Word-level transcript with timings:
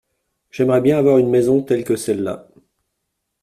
J’aimerais 0.49 0.81
bien 0.81 0.97
avoir 0.97 1.19
une 1.19 1.29
maison 1.29 1.61
telle 1.61 1.83
que 1.83 1.95
celle-là. 1.95 2.47